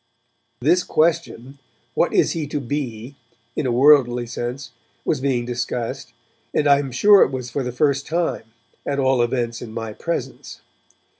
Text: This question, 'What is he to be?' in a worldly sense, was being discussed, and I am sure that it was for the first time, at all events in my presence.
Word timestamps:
This 0.59 0.83
question, 0.83 1.59
'What 1.93 2.11
is 2.11 2.31
he 2.31 2.47
to 2.47 2.59
be?' 2.59 3.17
in 3.55 3.67
a 3.67 3.71
worldly 3.71 4.25
sense, 4.25 4.71
was 5.05 5.21
being 5.21 5.45
discussed, 5.45 6.13
and 6.55 6.67
I 6.67 6.79
am 6.79 6.91
sure 6.91 7.19
that 7.19 7.25
it 7.31 7.35
was 7.35 7.51
for 7.51 7.61
the 7.61 7.71
first 7.71 8.07
time, 8.07 8.45
at 8.83 8.97
all 8.97 9.21
events 9.21 9.61
in 9.61 9.71
my 9.71 9.93
presence. 9.93 10.61